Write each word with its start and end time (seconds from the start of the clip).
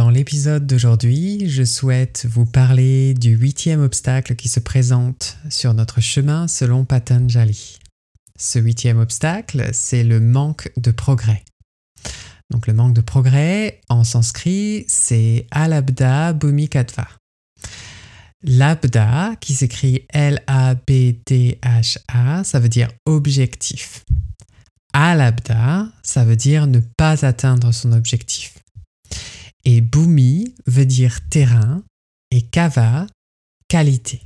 Dans 0.00 0.08
l'épisode 0.08 0.66
d'aujourd'hui, 0.66 1.50
je 1.50 1.62
souhaite 1.62 2.26
vous 2.26 2.46
parler 2.46 3.12
du 3.12 3.32
huitième 3.36 3.82
obstacle 3.82 4.34
qui 4.34 4.48
se 4.48 4.58
présente 4.58 5.36
sur 5.50 5.74
notre 5.74 6.00
chemin 6.00 6.48
selon 6.48 6.86
Patanjali. 6.86 7.78
Ce 8.38 8.58
huitième 8.58 8.98
obstacle, 8.98 9.68
c'est 9.74 10.02
le 10.02 10.18
manque 10.18 10.72
de 10.78 10.90
progrès. 10.90 11.44
Donc 12.48 12.66
le 12.66 12.72
manque 12.72 12.94
de 12.94 13.02
progrès, 13.02 13.82
en 13.90 14.02
sanskrit, 14.02 14.86
c'est 14.88 15.46
alabda 15.50 16.32
bhumikatva. 16.32 17.06
Labda, 18.42 19.34
qui 19.38 19.52
s'écrit 19.52 20.06
L-A-B-D-H-A, 20.14 21.44
ça 22.44 22.58
veut 22.58 22.70
dire 22.70 22.88
objectif. 23.04 24.06
Alabda, 24.94 25.88
ça 26.02 26.24
veut 26.24 26.36
dire 26.36 26.66
ne 26.66 26.80
pas 26.96 27.26
atteindre 27.26 27.70
son 27.72 27.92
objectif. 27.92 28.59
Et 29.64 29.80
Bhumi 29.80 30.54
veut 30.66 30.86
dire 30.86 31.20
terrain 31.28 31.82
et 32.30 32.42
Kava, 32.42 33.06
qualité. 33.68 34.22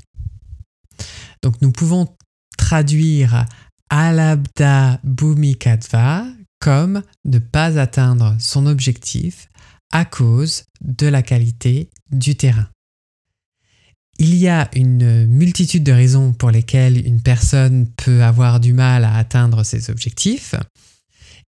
Donc 1.42 1.60
nous 1.60 1.72
pouvons 1.72 2.08
traduire 2.56 3.46
Alabda 3.90 5.00
Bhumi 5.04 5.56
Katva 5.56 6.26
comme 6.60 7.02
ne 7.24 7.38
pas 7.38 7.78
atteindre 7.78 8.36
son 8.38 8.66
objectif 8.66 9.48
à 9.92 10.04
cause 10.04 10.64
de 10.80 11.06
la 11.06 11.22
qualité 11.22 11.90
du 12.10 12.36
terrain. 12.36 12.68
Il 14.18 14.34
y 14.36 14.48
a 14.48 14.70
une 14.74 15.26
multitude 15.26 15.82
de 15.82 15.92
raisons 15.92 16.32
pour 16.32 16.50
lesquelles 16.50 17.04
une 17.06 17.20
personne 17.20 17.88
peut 17.96 18.22
avoir 18.22 18.60
du 18.60 18.72
mal 18.72 19.04
à 19.04 19.16
atteindre 19.16 19.64
ses 19.64 19.90
objectifs. 19.90 20.54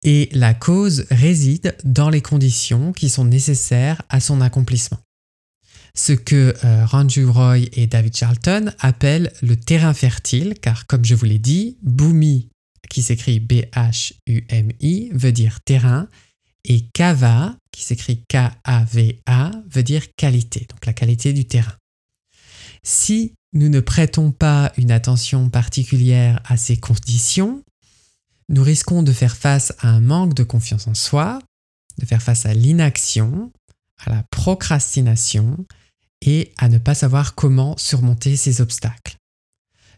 Et 0.07 0.29
la 0.33 0.53
cause 0.53 1.07
réside 1.09 1.75
dans 1.83 2.11
les 2.11 2.21
conditions 2.21 2.93
qui 2.93 3.09
sont 3.09 3.25
nécessaires 3.25 4.03
à 4.09 4.19
son 4.19 4.39
accomplissement. 4.39 4.99
Ce 5.95 6.13
que 6.13 6.53
euh, 6.63 6.85
Roy 6.85 7.57
et 7.73 7.87
David 7.87 8.15
Charlton 8.15 8.71
appellent 8.79 9.33
le 9.41 9.55
terrain 9.55 9.95
fertile, 9.95 10.53
car 10.61 10.85
comme 10.85 11.03
je 11.03 11.15
vous 11.15 11.25
l'ai 11.25 11.39
dit, 11.39 11.77
Bhumi, 11.81 12.49
qui 12.87 13.01
s'écrit 13.01 13.39
B-H-U-M-I, 13.39 15.09
veut 15.11 15.31
dire 15.31 15.59
terrain, 15.61 16.07
et 16.65 16.81
Kava, 16.93 17.55
qui 17.71 17.81
s'écrit 17.81 18.23
K-A-V-A, 18.27 19.51
veut 19.71 19.83
dire 19.83 20.03
qualité, 20.15 20.67
donc 20.69 20.85
la 20.85 20.93
qualité 20.93 21.33
du 21.33 21.45
terrain. 21.45 21.73
Si 22.83 23.33
nous 23.53 23.69
ne 23.69 23.79
prêtons 23.79 24.31
pas 24.31 24.71
une 24.77 24.91
attention 24.91 25.49
particulière 25.49 26.41
à 26.45 26.57
ces 26.57 26.77
conditions, 26.77 27.63
nous 28.49 28.63
risquons 28.63 29.03
de 29.03 29.11
faire 29.11 29.35
face 29.35 29.73
à 29.79 29.89
un 29.89 30.01
manque 30.01 30.33
de 30.33 30.43
confiance 30.43 30.87
en 30.87 30.93
soi, 30.93 31.39
de 31.97 32.05
faire 32.05 32.21
face 32.21 32.45
à 32.45 32.53
l'inaction, 32.53 33.51
à 34.05 34.09
la 34.11 34.23
procrastination 34.29 35.65
et 36.21 36.53
à 36.57 36.69
ne 36.69 36.77
pas 36.77 36.95
savoir 36.95 37.35
comment 37.35 37.77
surmonter 37.77 38.35
ces 38.35 38.61
obstacles. 38.61 39.17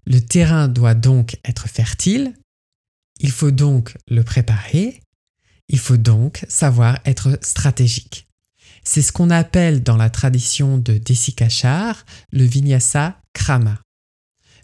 Le 0.05 0.19
terrain 0.19 0.67
doit 0.67 0.93
donc 0.93 1.37
être 1.43 1.67
fertile, 1.67 2.33
il 3.19 3.31
faut 3.31 3.51
donc 3.51 3.97
le 4.07 4.23
préparer, 4.23 5.01
il 5.69 5.79
faut 5.79 5.97
donc 5.97 6.45
savoir 6.47 6.99
être 7.05 7.37
stratégique. 7.41 8.27
C'est 8.83 9.01
ce 9.01 9.11
qu'on 9.11 9.29
appelle 9.29 9.83
dans 9.83 9.97
la 9.97 10.09
tradition 10.09 10.77
de 10.77 10.97
Desikachar 10.97 12.05
le 12.31 12.45
vinyasa 12.45 13.19
krama. 13.33 13.81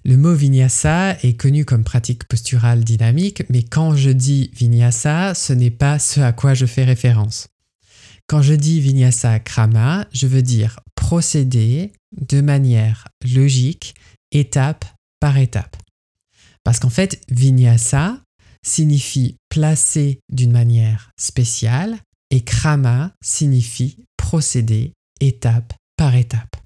Le 0.05 0.17
mot 0.17 0.33
vinyasa 0.33 1.17
est 1.23 1.39
connu 1.39 1.63
comme 1.63 1.85
pratique 1.85 2.25
posturale 2.25 2.83
dynamique, 2.83 3.43
mais 3.49 3.63
quand 3.63 3.95
je 3.95 4.09
dis 4.09 4.51
vinyasa, 4.53 5.33
ce 5.33 5.53
n'est 5.53 5.71
pas 5.71 5.97
ce 5.97 6.19
à 6.19 6.33
quoi 6.33 6.53
je 6.53 6.65
fais 6.65 6.83
référence. 6.83 7.47
Quand 8.27 8.41
je 8.41 8.53
dis 8.53 8.81
vinyasa 8.81 9.39
krama, 9.39 10.05
je 10.11 10.27
veux 10.27 10.41
dire 10.41 10.81
procéder 10.95 11.93
de 12.19 12.41
manière 12.41 13.07
logique, 13.33 13.95
étape 14.31 14.85
par 15.21 15.37
étape. 15.37 15.77
Parce 16.65 16.79
qu'en 16.79 16.89
fait, 16.89 17.21
vinyasa 17.29 18.21
signifie 18.61 19.37
placer 19.47 20.19
d'une 20.29 20.51
manière 20.51 21.11
spéciale 21.17 21.97
et 22.29 22.41
krama 22.41 23.13
signifie 23.23 24.05
procéder 24.17 24.93
étape 25.21 25.73
par 25.95 26.15
étape. 26.15 26.62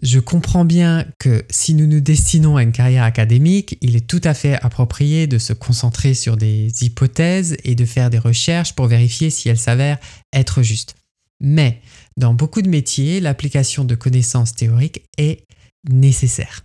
Je 0.00 0.18
comprends 0.18 0.64
bien 0.64 1.06
que 1.18 1.44
si 1.50 1.74
nous 1.74 1.86
nous 1.86 2.00
destinons 2.00 2.56
à 2.56 2.62
une 2.62 2.72
carrière 2.72 3.04
académique, 3.04 3.76
il 3.82 3.94
est 3.94 4.06
tout 4.06 4.22
à 4.24 4.32
fait 4.32 4.54
approprié 4.54 5.26
de 5.26 5.38
se 5.38 5.52
concentrer 5.52 6.14
sur 6.14 6.36
des 6.36 6.72
hypothèses 6.82 7.56
et 7.64 7.74
de 7.74 7.84
faire 7.84 8.08
des 8.08 8.18
recherches 8.18 8.74
pour 8.74 8.86
vérifier 8.86 9.28
si 9.28 9.48
elles 9.48 9.58
s'avèrent 9.58 9.98
être 10.32 10.62
justes. 10.62 10.96
Mais 11.40 11.80
dans 12.16 12.32
beaucoup 12.32 12.62
de 12.62 12.68
métiers, 12.68 13.20
l'application 13.20 13.84
de 13.84 13.94
connaissances 13.94 14.54
théoriques 14.54 15.02
est 15.18 15.44
nécessaire. 15.90 16.62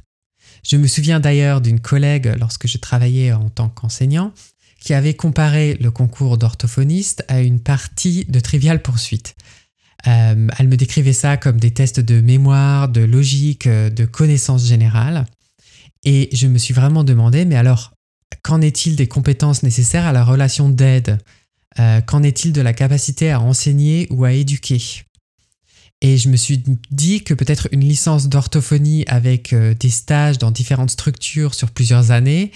Je 0.63 0.77
me 0.77 0.87
souviens 0.87 1.19
d'ailleurs 1.19 1.61
d'une 1.61 1.79
collègue 1.79 2.33
lorsque 2.39 2.67
je 2.67 2.77
travaillais 2.77 3.33
en 3.33 3.49
tant 3.49 3.69
qu'enseignant 3.69 4.33
qui 4.79 4.93
avait 4.93 5.15
comparé 5.15 5.75
le 5.81 5.91
concours 5.91 6.37
d'orthophoniste 6.37 7.25
à 7.27 7.41
une 7.41 7.59
partie 7.59 8.25
de 8.25 8.39
trivial 8.39 8.81
poursuite. 8.81 9.35
Euh, 10.05 10.47
elle 10.57 10.67
me 10.67 10.77
décrivait 10.77 11.13
ça 11.13 11.37
comme 11.37 11.59
des 11.59 11.71
tests 11.71 11.99
de 11.99 12.21
mémoire, 12.21 12.89
de 12.89 13.01
logique, 13.01 13.67
euh, 13.67 13.89
de 13.89 14.05
connaissances 14.05 14.65
générales. 14.65 15.25
Et 16.03 16.29
je 16.33 16.47
me 16.47 16.57
suis 16.57 16.73
vraiment 16.73 17.03
demandé, 17.03 17.45
mais 17.45 17.55
alors, 17.55 17.93
qu'en 18.43 18.61
est-il 18.61 18.95
des 18.95 19.07
compétences 19.07 19.63
nécessaires 19.63 20.05
à 20.05 20.11
la 20.11 20.23
relation 20.23 20.69
d'aide? 20.69 21.17
Euh, 21.79 22.01
Qu'en 22.01 22.23
est-il 22.23 22.53
de 22.53 22.61
la 22.61 22.73
capacité 22.73 23.31
à 23.31 23.41
enseigner 23.41 24.07
ou 24.11 24.23
à 24.23 24.33
éduquer? 24.33 24.81
Et 26.01 26.17
je 26.17 26.29
me 26.29 26.37
suis 26.37 26.63
dit 26.91 27.23
que 27.23 27.33
peut-être 27.33 27.67
une 27.71 27.81
licence 27.81 28.29
d'orthophonie 28.29 29.03
avec 29.07 29.55
des 29.55 29.89
stages 29.89 30.37
dans 30.37 30.51
différentes 30.51 30.91
structures 30.91 31.55
sur 31.55 31.71
plusieurs 31.71 32.11
années 32.11 32.51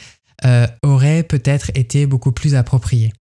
aurait 0.83 1.23
peut-être 1.23 1.71
été 1.73 2.05
beaucoup 2.05 2.31
plus 2.31 2.53
appropriée. 2.53 3.13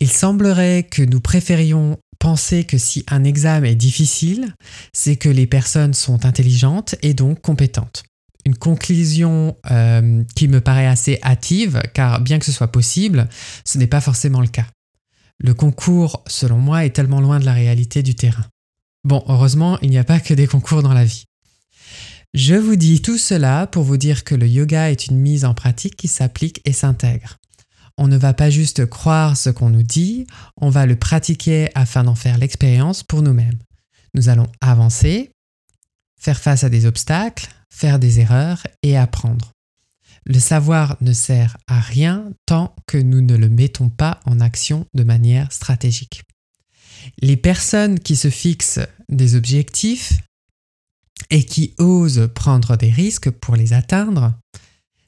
Il 0.00 0.10
semblerait 0.10 0.82
que 0.82 1.02
nous 1.02 1.20
préférions 1.20 1.98
penser 2.18 2.64
que 2.64 2.78
si 2.78 3.04
un 3.08 3.24
examen 3.24 3.68
est 3.68 3.74
difficile, 3.74 4.54
c'est 4.92 5.16
que 5.16 5.28
les 5.28 5.46
personnes 5.46 5.94
sont 5.94 6.24
intelligentes 6.24 6.94
et 7.02 7.14
donc 7.14 7.40
compétentes. 7.40 8.04
Une 8.44 8.56
conclusion 8.56 9.56
euh, 9.70 10.22
qui 10.36 10.48
me 10.48 10.60
paraît 10.60 10.86
assez 10.86 11.18
hâtive, 11.22 11.82
car 11.94 12.20
bien 12.20 12.38
que 12.38 12.44
ce 12.44 12.52
soit 12.52 12.70
possible, 12.70 13.28
ce 13.64 13.78
n'est 13.78 13.88
pas 13.88 14.00
forcément 14.00 14.40
le 14.40 14.46
cas. 14.46 14.66
Le 15.38 15.52
concours, 15.52 16.22
selon 16.26 16.58
moi, 16.58 16.84
est 16.84 16.90
tellement 16.90 17.20
loin 17.20 17.40
de 17.40 17.44
la 17.44 17.52
réalité 17.52 18.02
du 18.02 18.14
terrain. 18.14 18.46
Bon, 19.04 19.22
heureusement, 19.28 19.78
il 19.82 19.90
n'y 19.90 19.98
a 19.98 20.04
pas 20.04 20.20
que 20.20 20.34
des 20.34 20.46
concours 20.46 20.82
dans 20.82 20.94
la 20.94 21.04
vie. 21.04 21.24
Je 22.34 22.54
vous 22.54 22.76
dis 22.76 23.02
tout 23.02 23.18
cela 23.18 23.66
pour 23.66 23.82
vous 23.82 23.96
dire 23.96 24.24
que 24.24 24.34
le 24.34 24.46
yoga 24.46 24.90
est 24.90 25.06
une 25.06 25.18
mise 25.18 25.44
en 25.44 25.54
pratique 25.54 25.96
qui 25.96 26.08
s'applique 26.08 26.60
et 26.64 26.72
s'intègre. 26.72 27.36
On 27.98 28.08
ne 28.08 28.16
va 28.16 28.34
pas 28.34 28.50
juste 28.50 28.86
croire 28.86 29.36
ce 29.36 29.50
qu'on 29.50 29.70
nous 29.70 29.82
dit, 29.82 30.26
on 30.60 30.68
va 30.68 30.86
le 30.86 30.96
pratiquer 30.96 31.70
afin 31.74 32.04
d'en 32.04 32.14
faire 32.14 32.38
l'expérience 32.38 33.02
pour 33.02 33.22
nous-mêmes. 33.22 33.58
Nous 34.14 34.28
allons 34.28 34.48
avancer, 34.60 35.30
faire 36.18 36.38
face 36.38 36.64
à 36.64 36.68
des 36.68 36.84
obstacles, 36.84 37.48
faire 37.70 37.98
des 37.98 38.20
erreurs 38.20 38.66
et 38.82 38.96
apprendre. 38.96 39.52
Le 40.26 40.40
savoir 40.40 40.96
ne 41.00 41.12
sert 41.12 41.56
à 41.68 41.80
rien 41.80 42.32
tant 42.46 42.74
que 42.86 42.98
nous 42.98 43.20
ne 43.20 43.36
le 43.36 43.48
mettons 43.48 43.88
pas 43.88 44.20
en 44.26 44.40
action 44.40 44.86
de 44.92 45.04
manière 45.04 45.52
stratégique. 45.52 46.22
Les 47.22 47.36
personnes 47.36 48.00
qui 48.00 48.16
se 48.16 48.28
fixent 48.28 48.80
des 49.08 49.36
objectifs 49.36 50.14
et 51.30 51.44
qui 51.44 51.74
osent 51.78 52.28
prendre 52.34 52.76
des 52.76 52.90
risques 52.90 53.30
pour 53.30 53.56
les 53.56 53.72
atteindre 53.72 54.34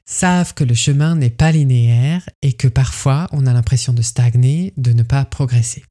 savent 0.09 0.55
que 0.55 0.63
le 0.63 0.73
chemin 0.73 1.15
n'est 1.15 1.29
pas 1.29 1.51
linéaire 1.51 2.27
et 2.41 2.53
que 2.53 2.67
parfois 2.67 3.27
on 3.31 3.45
a 3.45 3.53
l'impression 3.53 3.93
de 3.93 4.01
stagner, 4.01 4.73
de 4.75 4.91
ne 4.91 5.03
pas 5.03 5.23
progresser. 5.23 5.83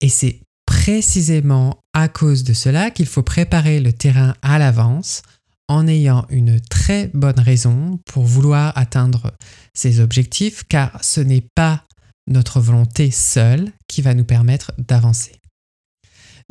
Et 0.00 0.08
c'est 0.08 0.40
précisément 0.66 1.78
à 1.94 2.08
cause 2.08 2.42
de 2.42 2.52
cela 2.52 2.90
qu'il 2.90 3.06
faut 3.06 3.22
préparer 3.22 3.78
le 3.80 3.92
terrain 3.92 4.34
à 4.42 4.58
l'avance 4.58 5.22
en 5.68 5.86
ayant 5.86 6.26
une 6.30 6.60
très 6.60 7.10
bonne 7.14 7.38
raison 7.38 8.00
pour 8.06 8.24
vouloir 8.24 8.76
atteindre 8.76 9.32
ces 9.72 10.00
objectifs 10.00 10.64
car 10.68 11.02
ce 11.04 11.20
n'est 11.20 11.46
pas 11.54 11.84
notre 12.26 12.60
volonté 12.60 13.12
seule 13.12 13.70
qui 13.86 14.02
va 14.02 14.14
nous 14.14 14.24
permettre 14.24 14.72
d'avancer. 14.78 15.40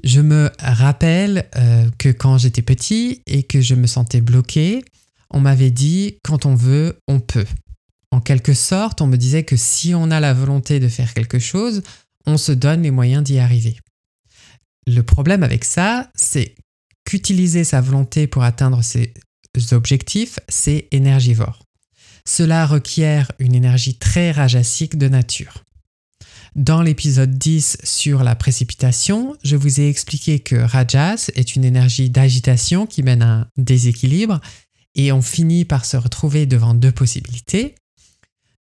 Je 0.04 0.22
me 0.22 0.52
rappelle 0.60 1.50
euh, 1.58 1.90
que 1.98 2.10
quand 2.10 2.38
j'étais 2.38 2.62
petit 2.62 3.24
et 3.26 3.44
que 3.44 3.60
je 3.60 3.76
me 3.76 3.88
sentais 3.88 4.22
bloqué, 4.22 4.84
on 5.30 5.40
m'avait 5.40 5.72
dit 5.72 6.18
quand 6.24 6.46
on 6.46 6.56
veut, 6.56 7.00
on 7.08 7.20
peut. 7.20 7.48
En 8.12 8.22
quelque 8.22 8.54
sorte, 8.54 9.02
on 9.02 9.08
me 9.08 9.18
disait 9.18 9.44
que 9.44 9.58
si 9.58 9.94
on 9.94 10.12
a 10.12 10.20
la 10.20 10.34
volonté 10.34 10.80
de 10.80 10.88
faire 10.88 11.14
quelque 11.14 11.40
chose, 11.40 11.84
on 12.26 12.38
se 12.38 12.52
donne 12.52 12.84
les 12.84 12.92
moyens 12.92 13.24
d'y 13.24 13.40
arriver. 13.40 13.78
Le 14.86 15.02
problème 15.02 15.44
avec 15.44 15.66
ça, 15.66 16.10
c'est 16.16 16.56
qu'utiliser 17.06 17.64
sa 17.64 17.82
volonté 17.82 18.28
pour 18.28 18.44
atteindre 18.44 18.82
ses 18.84 19.14
objectifs, 19.72 20.40
c'est 20.48 20.88
énergivore. 20.92 21.64
Cela 22.26 22.66
requiert 22.66 23.32
une 23.40 23.56
énergie 23.56 23.98
très 23.98 24.32
rajasique 24.32 24.98
de 24.98 25.08
nature. 25.08 25.64
Dans 26.56 26.82
l'épisode 26.82 27.38
10 27.38 27.78
sur 27.84 28.24
la 28.24 28.36
précipitation, 28.36 29.36
je 29.44 29.56
vous 29.56 29.80
ai 29.80 29.90
expliqué 29.90 30.40
que 30.40 30.56
Rajas 30.56 31.30
est 31.36 31.56
une 31.56 31.64
énergie 31.64 32.10
d'agitation 32.10 32.86
qui 32.86 33.04
mène 33.04 33.22
à 33.22 33.34
un 33.34 33.48
déséquilibre 33.58 34.42
et 34.98 35.12
on 35.12 35.22
finit 35.22 35.64
par 35.64 35.86
se 35.86 35.96
retrouver 35.96 36.46
devant 36.46 36.74
deux 36.74 36.92
possibilités, 36.92 37.76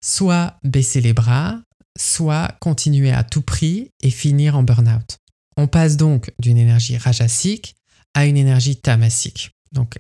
soit 0.01 0.59
baisser 0.63 1.01
les 1.01 1.15
bras, 1.15 1.61
soit 1.99 2.55
continuer 2.61 3.11
à 3.11 3.25
tout 3.25 3.43
prix 3.43 3.91
et 4.03 4.11
finir 4.11 4.57
en 4.57 4.63
burn-out. 4.63 5.19
On 5.57 5.67
passe 5.67 5.97
donc 5.97 6.31
d'une 6.39 6.59
énergie 6.59 6.99
rajasique 6.99 7.75
à 8.15 8.27
une 8.27 8.37
énergie 8.37 8.77
tamasique. 8.77 9.53
Donc 9.73 9.99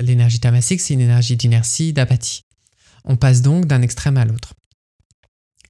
l'énergie 0.00 0.40
tamasique, 0.40 0.80
c'est 0.80 0.94
une 0.94 1.00
énergie 1.00 1.36
d'inertie, 1.36 1.92
d'apathie. 1.92 2.42
On 3.04 3.16
passe 3.16 3.42
donc 3.42 3.66
d'un 3.66 3.82
extrême 3.82 4.16
à 4.16 4.24
l'autre. 4.24 4.54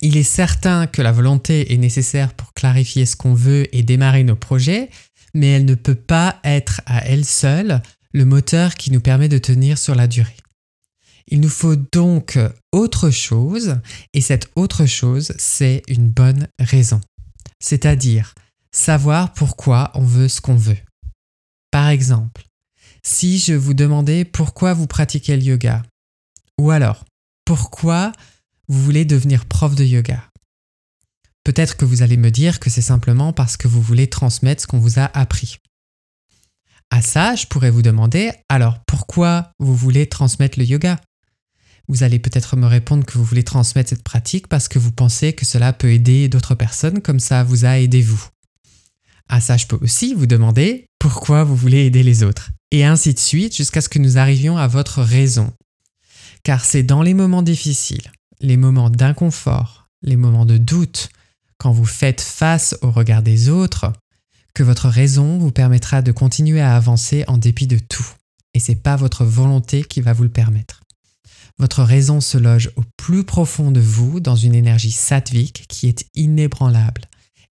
Il 0.01 0.19
est 0.19 0.23
certain 0.23 0.87
que 0.87 1.03
la 1.03 1.13
volonté 1.13 1.73
est 1.73 1.79
nécessaire 1.79 2.35
pour 2.35 2.53
clarifier 2.53 3.07
ce 3.07 3.17
qu'on 3.17 3.35
veut 3.35 3.75
et 3.75 3.83
démarrer 3.83 4.23
nos 4.23 4.37
projets, 4.37 4.91
mais 5.33 5.49
elle 5.49 5.65
ne 5.65 5.75
peut 5.75 5.95
pas 5.95 6.41
être 6.45 6.83
à 6.85 7.07
elle 7.07 7.25
seule 7.25 7.81
le 8.15 8.25
moteur 8.25 8.77
qui 8.77 8.93
nous 8.93 9.01
permet 9.01 9.29
de 9.29 9.39
tenir 9.39 9.77
sur 9.77 9.95
la 9.95 10.07
durée. 10.07 10.37
Il 11.27 11.41
nous 11.41 11.49
faut 11.49 11.77
donc 11.77 12.39
autre 12.73 13.11
chose, 13.11 13.81
et 14.13 14.21
cette 14.21 14.51
autre 14.57 14.87
chose, 14.87 15.33
c'est 15.37 15.83
une 15.89 16.09
bonne 16.09 16.49
raison. 16.59 17.01
C'est-à-dire 17.61 18.35
savoir 18.73 19.33
pourquoi 19.33 19.91
on 19.95 20.05
veut 20.05 20.29
ce 20.29 20.41
qu'on 20.41 20.57
veut. 20.57 20.79
Par 21.71 21.89
exemple, 21.89 22.45
si 23.03 23.39
je 23.39 23.53
vous 23.53 23.75
demandais 23.75 24.25
pourquoi 24.25 24.75
vous 24.75 24.87
pratiquez 24.87 25.37
le 25.37 25.43
yoga, 25.43 25.83
ou 26.59 26.71
alors 26.71 27.05
pourquoi 27.45 28.13
vous 28.69 28.83
voulez 28.83 29.05
devenir 29.05 29.45
prof 29.47 29.75
de 29.75 29.85
yoga. 29.85 30.23
Peut-être 31.43 31.77
que 31.77 31.85
vous 31.85 32.03
allez 32.03 32.17
me 32.17 32.31
dire 32.31 32.61
que 32.61 32.71
c'est 32.71 32.81
simplement 32.81 33.33
parce 33.33 33.57
que 33.57 33.69
vous 33.69 33.83
voulez 33.83 34.09
transmettre 34.09 34.63
ce 34.63 34.67
qu'on 34.67 34.79
vous 34.79 34.99
a 34.99 35.05
appris. 35.19 35.59
À 36.95 37.03
ça, 37.03 37.35
je 37.35 37.47
pourrais 37.47 37.73
vous 37.73 37.83
demander, 37.83 38.31
alors 38.49 38.79
pourquoi 38.87 39.51
vous 39.59 39.75
voulez 39.75 40.07
transmettre 40.07 40.61
le 40.61 40.65
yoga? 40.65 41.01
Vous 41.89 42.05
allez 42.05 42.21
peut-être 42.21 42.55
me 42.55 42.69
répondre 42.69 43.05
que 43.05 43.19
vous 43.19 43.25
voulez 43.25 43.43
transmettre 43.43 43.91
cette 43.91 44.05
pratique 44.05 44.47
parce 44.47 44.69
que 44.69 44.79
vous 44.79 44.93
pensez 44.93 45.33
que 45.33 45.45
cela 45.45 45.73
peut 45.73 45.91
aider 45.91 46.29
d'autres 46.29 46.55
personnes 46.55 47.03
comme 47.03 47.19
ça 47.19 47.43
vous 47.43 47.65
a 47.65 47.81
aidé 47.81 48.01
vous. 48.01 48.25
À 49.29 49.41
ça, 49.41 49.57
je 49.57 49.67
peux 49.67 49.79
aussi 49.83 50.15
vous 50.15 50.29
demander 50.29 50.87
pourquoi 51.01 51.43
vous 51.43 51.57
voulez 51.57 51.85
aider 51.85 52.05
les 52.05 52.23
autres? 52.23 52.53
Et 52.71 52.85
ainsi 52.85 53.13
de 53.13 53.19
suite 53.19 53.57
jusqu'à 53.57 53.81
ce 53.81 53.89
que 53.89 53.99
nous 53.99 54.17
arrivions 54.17 54.57
à 54.57 54.69
votre 54.69 55.03
raison. 55.03 55.53
Car 56.45 56.65
c'est 56.65 56.85
dans 56.85 57.03
les 57.03 57.15
moments 57.15 57.43
difficiles, 57.43 58.13
les 58.41 58.57
moments 58.57 58.89
d'inconfort, 58.89 59.89
les 60.03 60.17
moments 60.17 60.47
de 60.47 60.59
doute, 60.59 61.09
quand 61.59 61.73
vous 61.73 61.87
faites 61.87 62.21
face 62.21 62.79
au 62.83 62.93
regard 62.93 63.23
des 63.25 63.49
autres, 63.49 63.93
que 64.55 64.63
votre 64.63 64.89
raison 64.89 65.39
vous 65.39 65.51
permettra 65.51 66.01
de 66.01 66.13
continuer 66.13 66.61
à 66.61 66.77
avancer 66.77 67.25
en 67.27 67.37
dépit 67.37 67.67
de 67.67 67.79
tout. 67.79 68.07
Et 68.55 68.61
c'est 68.61 68.77
pas 68.77 68.97
votre 68.97 69.25
volonté 69.25 69.83
qui 69.85 70.01
va 70.01 70.13
vous 70.13 70.23
le 70.23 70.29
permettre. 70.29 70.83
Votre 71.59 71.83
raison 71.83 72.21
se 72.21 72.39
loge 72.39 72.71
au 72.77 72.83
plus 72.97 73.25
profond 73.25 73.71
de 73.71 73.81
vous 73.81 74.21
dans 74.21 74.37
une 74.37 74.55
énergie 74.55 74.93
sattvique 74.93 75.67
qui 75.69 75.89
est 75.89 76.07
inébranlable. 76.15 77.03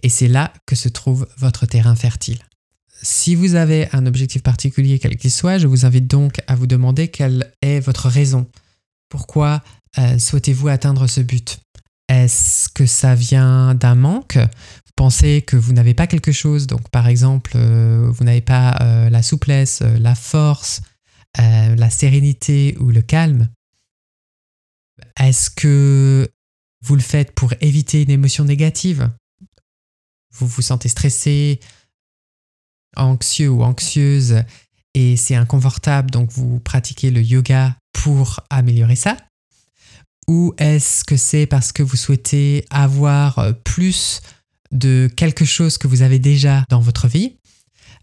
Et 0.01 0.09
c'est 0.09 0.27
là 0.27 0.53
que 0.65 0.75
se 0.75 0.89
trouve 0.89 1.27
votre 1.37 1.65
terrain 1.65 1.95
fertile. 1.95 2.39
Si 3.01 3.35
vous 3.35 3.55
avez 3.55 3.87
un 3.93 4.05
objectif 4.05 4.43
particulier 4.43 4.99
quel 4.99 5.17
qu'il 5.17 5.31
soit, 5.31 5.57
je 5.57 5.67
vous 5.67 5.85
invite 5.85 6.07
donc 6.07 6.41
à 6.47 6.55
vous 6.55 6.67
demander 6.67 7.09
quelle 7.09 7.53
est 7.61 7.79
votre 7.79 8.07
raison. 8.07 8.47
Pourquoi 9.09 9.61
euh, 9.97 10.17
souhaitez-vous 10.17 10.69
atteindre 10.69 11.07
ce 11.07 11.21
but? 11.21 11.62
Est-ce 12.13 12.69
que 12.69 12.85
ça 12.85 13.15
vient 13.15 13.73
d'un 13.73 13.95
manque? 13.95 14.37
Vous 14.37 14.91
pensez 14.95 15.41
que 15.41 15.55
vous 15.55 15.73
n'avez 15.73 15.95
pas 15.95 16.05
quelque 16.05 16.31
chose, 16.31 16.67
donc 16.67 16.89
par 16.89 17.07
exemple, 17.07 17.53
euh, 17.55 18.07
vous 18.11 18.23
n'avez 18.23 18.41
pas 18.41 18.77
euh, 18.81 19.09
la 19.09 19.23
souplesse, 19.23 19.81
la 19.81 20.13
force, 20.13 20.81
la 21.35 21.89
sérénité 21.89 22.77
ou 22.79 22.91
le 22.91 23.01
calme. 23.01 23.49
Est-ce 25.19 25.49
que 25.49 26.29
vous 26.85 26.95
le 26.95 27.01
faites 27.01 27.33
pour 27.33 27.53
éviter 27.59 28.03
une 28.03 28.11
émotion 28.11 28.45
négative? 28.45 29.09
Vous 30.35 30.45
vous 30.45 30.61
sentez 30.61 30.89
stressé, 30.89 31.59
anxieux 32.95 33.49
ou 33.49 33.63
anxieuse 33.63 34.43
et 34.93 35.17
c'est 35.17 35.35
inconfortable, 35.35 36.11
donc 36.11 36.29
vous 36.31 36.59
pratiquez 36.59 37.09
le 37.09 37.23
yoga 37.23 37.75
pour 37.93 38.41
améliorer 38.51 38.95
ça? 38.95 39.17
Ou 40.27 40.53
est-ce 40.57 41.03
que 41.03 41.17
c'est 41.17 41.45
parce 41.45 41.71
que 41.71 41.83
vous 41.83 41.97
souhaitez 41.97 42.65
avoir 42.69 43.39
euh, 43.39 43.53
plus 43.53 44.21
de 44.71 45.09
quelque 45.15 45.45
chose 45.45 45.77
que 45.77 45.87
vous 45.87 46.01
avez 46.01 46.19
déjà 46.19 46.65
dans 46.69 46.79
votre 46.79 47.07
vie 47.07 47.37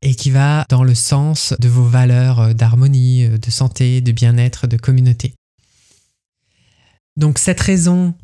et 0.03 0.15
qui 0.15 0.31
va 0.31 0.65
dans 0.69 0.85
le 0.85 0.95
sens 0.95 1.55
de 1.59 1.69
vos 1.69 1.85
valeurs 1.85 2.41
euh, 2.41 2.53
d'harmonie, 2.53 3.25
euh, 3.25 3.39
de 3.39 3.51
santé, 3.51 4.01
de 4.01 4.13
bien-être, 4.13 4.67
de 4.67 4.77
communauté? 4.77 5.35
Donc 7.17 7.39
cette 7.39 7.61
raison 7.61 8.15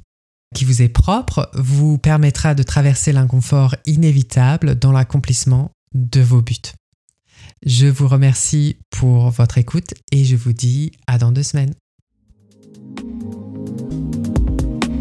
qui 0.54 0.64
vous 0.64 0.80
est 0.80 0.88
propre 0.88 1.50
vous 1.54 1.98
permettra 1.98 2.54
de 2.54 2.62
traverser 2.62 3.12
l'inconfort 3.12 3.74
inévitable 3.84 4.78
dans 4.78 4.92
l'accomplissement 4.92 5.70
de 5.94 6.20
vos 6.20 6.40
buts. 6.40 6.72
Je 7.64 7.86
vous 7.86 8.08
remercie 8.08 8.78
pour 8.90 9.30
votre 9.30 9.58
écoute 9.58 9.94
et 10.12 10.24
je 10.24 10.36
vous 10.36 10.52
dis 10.52 10.92
à 11.06 11.18
dans 11.18 11.32
deux 11.32 11.42
semaines. 11.42 11.74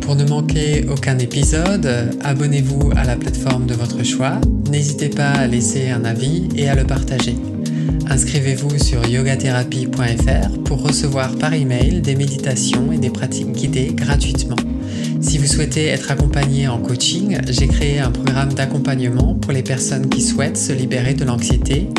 Pour 0.05 0.15
ne 0.15 0.23
manquer 0.23 0.85
aucun 0.87 1.17
épisode, 1.17 2.15
abonnez-vous 2.23 2.91
à 2.95 3.05
la 3.05 3.15
plateforme 3.15 3.65
de 3.65 3.73
votre 3.73 4.03
choix. 4.03 4.39
N'hésitez 4.69 5.09
pas 5.09 5.31
à 5.31 5.47
laisser 5.47 5.89
un 5.89 6.05
avis 6.05 6.47
et 6.55 6.69
à 6.69 6.75
le 6.75 6.83
partager. 6.83 7.35
Inscrivez-vous 8.07 8.77
sur 8.77 9.03
yogatherapie.fr 9.03 10.63
pour 10.63 10.83
recevoir 10.83 11.35
par 11.37 11.55
email 11.55 12.01
des 12.01 12.15
méditations 12.15 12.91
et 12.91 12.99
des 12.99 13.09
pratiques 13.09 13.51
guidées 13.51 13.93
gratuitement. 13.95 14.57
Si 15.21 15.39
vous 15.39 15.47
souhaitez 15.47 15.87
être 15.87 16.11
accompagné 16.11 16.67
en 16.67 16.77
coaching, 16.77 17.39
j'ai 17.49 17.67
créé 17.67 17.99
un 17.99 18.11
programme 18.11 18.53
d'accompagnement 18.53 19.33
pour 19.33 19.53
les 19.53 19.63
personnes 19.63 20.07
qui 20.07 20.21
souhaitent 20.21 20.57
se 20.57 20.71
libérer 20.71 21.15
de 21.15 21.25
l'anxiété 21.25 21.89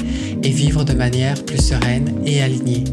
et 0.45 0.51
vivre 0.51 0.85
de 0.85 0.93
manière 0.93 1.45
plus 1.45 1.61
sereine 1.61 2.15
et 2.25 2.41
alignée. 2.41 2.85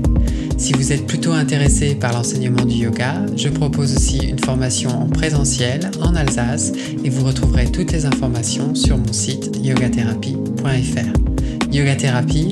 Si 0.58 0.74
vous 0.74 0.92
êtes 0.92 1.08
plutôt 1.08 1.32
intéressé 1.32 1.96
par 1.96 2.14
l'enseignement 2.14 2.66
du 2.66 2.76
yoga, 2.76 3.26
je 3.36 3.50
propose 3.50 3.96
aussi 3.96 4.18
une 4.18 4.40
formation 4.40 4.90
en 4.90 5.08
présentiel 5.08 5.90
en 6.02 6.16
Alsace 6.16 6.72
et 7.04 7.10
vous 7.10 7.26
retrouverez 7.26 7.72
toutes 7.72 7.92
les 7.92 8.06
informations 8.06 8.76
sur 8.76 8.98
mon 8.98 9.14
site 9.14 9.58
yogatherapie.fr. 9.62 11.72
Yoga 11.72 11.96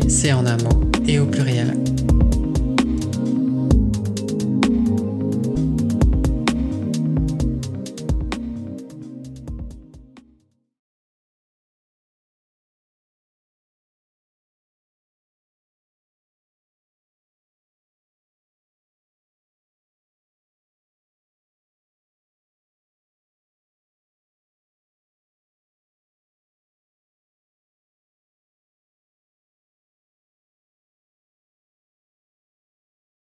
c'est 0.08 0.34
en 0.34 0.46
un 0.46 0.58
mot 0.58 0.82
et 1.08 1.20
au 1.20 1.26
pluriel. 1.26 1.91